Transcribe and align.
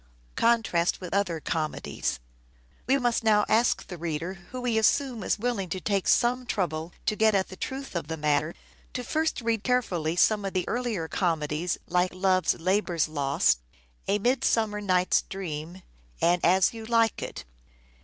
Contrast 0.35 0.99
We 0.99 2.97
must 2.97 3.23
now 3.23 3.45
ask 3.47 3.85
the 3.85 3.99
reader, 3.99 4.33
who 4.49 4.59
we 4.61 4.79
assume 4.79 5.21
is 5.21 5.37
wmmg 5.37 5.69
to 5.69 5.79
take 5.79 6.07
some 6.07 6.47
trouble 6.47 6.91
to 7.05 7.15
get 7.15 7.35
at 7.35 7.49
the 7.49 7.55
truth 7.55 7.95
of 7.95 8.07
the 8.07 8.17
matter, 8.17 8.55
to 8.95 9.03
first 9.03 9.41
read 9.41 9.63
carefully 9.63 10.15
some 10.15 10.43
of 10.43 10.53
the 10.53 10.67
earlier 10.67 11.07
comedies 11.07 11.77
like" 11.87 12.13
Love's 12.15 12.55
Labour's 12.55 13.07
Lost,"" 13.07 13.59
A 14.07 14.17
Mid 14.17 14.43
summer 14.43 14.81
Night's 14.81 15.21
Dream" 15.21 15.83
and" 16.19 16.43
As 16.57 16.73
You 16.73 16.87
Like 16.87 17.21
It." 17.21 17.45